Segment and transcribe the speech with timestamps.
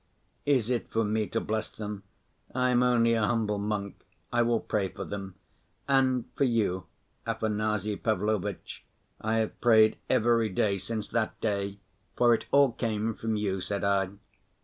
[0.47, 2.01] "Is it for me to bless them?
[2.55, 4.03] I am only a humble monk.
[4.33, 5.35] I will pray for them.
[5.87, 6.87] And for you,
[7.27, 8.83] Afanasy Pavlovitch,
[9.21, 11.77] I have prayed every day since that day,
[12.15, 14.09] for it all came from you," said I.